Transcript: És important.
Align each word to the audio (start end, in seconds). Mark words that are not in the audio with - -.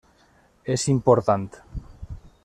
És 0.75 0.85
important. 0.93 1.45